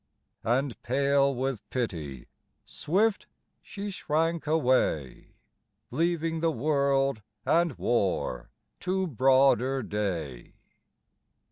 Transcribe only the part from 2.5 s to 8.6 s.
swift she shrank away, Leaving the world and war